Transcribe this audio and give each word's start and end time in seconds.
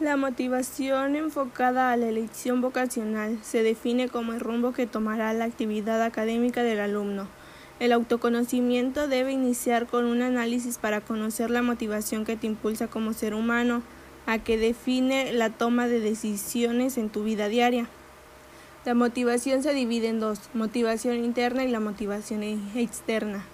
La 0.00 0.16
motivación 0.16 1.16
enfocada 1.16 1.90
a 1.90 1.96
la 1.96 2.06
elección 2.06 2.60
vocacional 2.60 3.36
se 3.42 3.64
define 3.64 4.08
como 4.08 4.32
el 4.32 4.38
rumbo 4.38 4.72
que 4.72 4.86
tomará 4.86 5.32
la 5.32 5.44
actividad 5.44 6.00
académica 6.04 6.62
del 6.62 6.78
alumno. 6.78 7.26
El 7.80 7.90
autoconocimiento 7.90 9.08
debe 9.08 9.32
iniciar 9.32 9.86
con 9.86 10.04
un 10.04 10.22
análisis 10.22 10.78
para 10.78 11.00
conocer 11.00 11.50
la 11.50 11.62
motivación 11.62 12.24
que 12.24 12.36
te 12.36 12.46
impulsa 12.46 12.86
como 12.86 13.12
ser 13.12 13.34
humano, 13.34 13.82
a 14.26 14.38
que 14.38 14.56
define 14.56 15.32
la 15.32 15.50
toma 15.50 15.88
de 15.88 15.98
decisiones 15.98 16.96
en 16.96 17.10
tu 17.10 17.24
vida 17.24 17.48
diaria. 17.48 17.88
La 18.84 18.94
motivación 18.94 19.64
se 19.64 19.74
divide 19.74 20.06
en 20.06 20.20
dos, 20.20 20.38
motivación 20.54 21.16
interna 21.24 21.64
y 21.64 21.68
la 21.72 21.80
motivación 21.80 22.44
externa. 22.44 23.44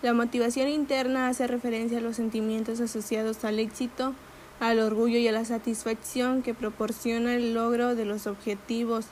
La 0.00 0.14
motivación 0.14 0.68
interna 0.68 1.28
hace 1.28 1.46
referencia 1.46 1.98
a 1.98 2.00
los 2.00 2.16
sentimientos 2.16 2.80
asociados 2.80 3.44
al 3.44 3.58
éxito, 3.58 4.14
al 4.60 4.78
orgullo 4.78 5.18
y 5.18 5.26
a 5.26 5.32
la 5.32 5.44
satisfacción 5.44 6.42
que 6.42 6.54
proporciona 6.54 7.34
el 7.34 7.54
logro 7.54 7.94
de 7.94 8.04
los 8.04 8.26
objetivos. 8.26 9.06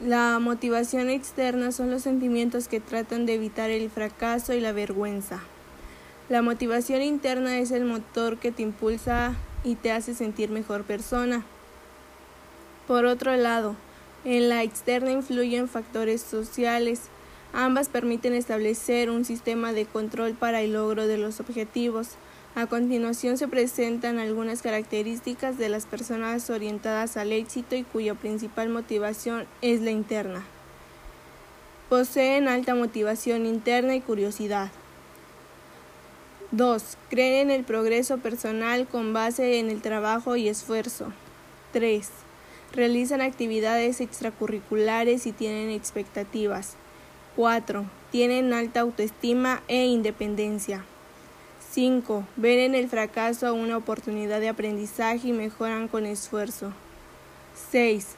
La 0.00 0.38
motivación 0.38 1.10
externa 1.10 1.72
son 1.72 1.90
los 1.90 2.02
sentimientos 2.02 2.68
que 2.68 2.80
tratan 2.80 3.26
de 3.26 3.34
evitar 3.34 3.70
el 3.70 3.90
fracaso 3.90 4.54
y 4.54 4.60
la 4.60 4.72
vergüenza. 4.72 5.40
La 6.28 6.40
motivación 6.40 7.02
interna 7.02 7.58
es 7.58 7.72
el 7.72 7.84
motor 7.84 8.38
que 8.38 8.52
te 8.52 8.62
impulsa 8.62 9.34
y 9.64 9.74
te 9.74 9.92
hace 9.92 10.14
sentir 10.14 10.50
mejor 10.50 10.84
persona. 10.84 11.44
Por 12.86 13.04
otro 13.04 13.36
lado, 13.36 13.76
en 14.24 14.48
la 14.48 14.62
externa 14.62 15.10
influyen 15.10 15.68
factores 15.68 16.20
sociales. 16.20 17.02
Ambas 17.52 17.88
permiten 17.88 18.34
establecer 18.34 19.10
un 19.10 19.24
sistema 19.24 19.72
de 19.72 19.84
control 19.84 20.34
para 20.34 20.62
el 20.62 20.72
logro 20.72 21.06
de 21.06 21.18
los 21.18 21.40
objetivos. 21.40 22.10
A 22.54 22.66
continuación 22.66 23.38
se 23.38 23.48
presentan 23.48 24.18
algunas 24.18 24.60
características 24.60 25.56
de 25.56 25.70
las 25.70 25.86
personas 25.86 26.50
orientadas 26.50 27.16
al 27.16 27.32
éxito 27.32 27.76
y 27.76 27.82
cuya 27.82 28.14
principal 28.14 28.68
motivación 28.68 29.46
es 29.62 29.80
la 29.80 29.90
interna. 29.90 30.44
Poseen 31.88 32.48
alta 32.48 32.74
motivación 32.74 33.46
interna 33.46 33.94
y 33.94 34.02
curiosidad. 34.02 34.70
2. 36.50 36.98
Creen 37.08 37.48
en 37.48 37.50
el 37.50 37.64
progreso 37.64 38.18
personal 38.18 38.86
con 38.86 39.14
base 39.14 39.58
en 39.58 39.70
el 39.70 39.80
trabajo 39.80 40.36
y 40.36 40.48
esfuerzo. 40.48 41.10
3. 41.72 42.06
Realizan 42.74 43.22
actividades 43.22 44.02
extracurriculares 44.02 45.26
y 45.26 45.32
tienen 45.32 45.70
expectativas. 45.70 46.74
4. 47.36 47.86
Tienen 48.10 48.52
alta 48.52 48.80
autoestima 48.80 49.62
e 49.68 49.86
independencia. 49.86 50.84
5. 51.72 52.26
Ven 52.36 52.58
en 52.58 52.74
el 52.74 52.90
fracaso 52.90 53.54
una 53.54 53.78
oportunidad 53.78 54.40
de 54.40 54.50
aprendizaje 54.50 55.28
y 55.28 55.32
mejoran 55.32 55.88
con 55.88 56.04
esfuerzo. 56.04 56.70
6. 57.70 58.08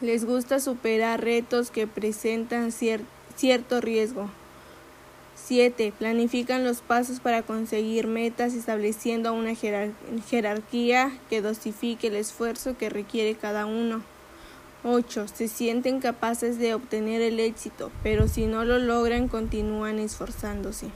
Les 0.00 0.24
gusta 0.24 0.58
superar 0.58 1.22
retos 1.22 1.70
que 1.70 1.86
presentan 1.86 2.72
cierto 2.72 3.82
riesgo. 3.82 4.30
7. 5.36 5.92
Planifican 5.98 6.64
los 6.64 6.80
pasos 6.80 7.20
para 7.20 7.42
conseguir 7.42 8.06
metas 8.06 8.54
estableciendo 8.54 9.34
una 9.34 9.54
jerarquía 9.54 11.12
que 11.28 11.42
dosifique 11.42 12.06
el 12.06 12.16
esfuerzo 12.16 12.78
que 12.78 12.88
requiere 12.88 13.34
cada 13.34 13.66
uno. 13.66 14.02
8. 14.82 15.28
Se 15.28 15.46
sienten 15.46 16.00
capaces 16.00 16.58
de 16.58 16.72
obtener 16.72 17.20
el 17.20 17.38
éxito, 17.38 17.90
pero 18.02 18.28
si 18.28 18.46
no 18.46 18.64
lo 18.64 18.78
logran 18.78 19.28
continúan 19.28 19.98
esforzándose. 19.98 20.86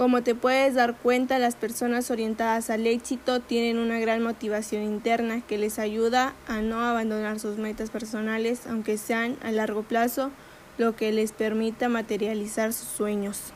Como 0.00 0.22
te 0.22 0.34
puedes 0.34 0.74
dar 0.74 0.96
cuenta, 0.96 1.38
las 1.38 1.56
personas 1.56 2.10
orientadas 2.10 2.70
al 2.70 2.86
éxito 2.86 3.40
tienen 3.40 3.76
una 3.76 3.98
gran 3.98 4.22
motivación 4.22 4.82
interna 4.82 5.42
que 5.42 5.58
les 5.58 5.78
ayuda 5.78 6.32
a 6.48 6.62
no 6.62 6.80
abandonar 6.82 7.38
sus 7.38 7.58
metas 7.58 7.90
personales, 7.90 8.66
aunque 8.66 8.96
sean 8.96 9.36
a 9.42 9.52
largo 9.52 9.82
plazo, 9.82 10.30
lo 10.78 10.96
que 10.96 11.12
les 11.12 11.32
permita 11.32 11.90
materializar 11.90 12.72
sus 12.72 12.88
sueños. 12.88 13.52